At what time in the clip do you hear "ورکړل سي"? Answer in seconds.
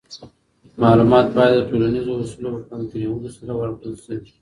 3.55-4.15